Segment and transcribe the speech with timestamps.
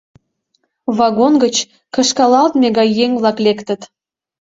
[0.97, 1.55] Вагон гыч
[1.93, 3.81] кышкалалтме гай еҥ-влак лектыт.